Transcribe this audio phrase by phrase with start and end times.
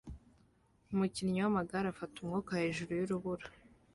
[0.93, 3.45] Umukinnyi w'amagare afata umwuka hejuru y'urubura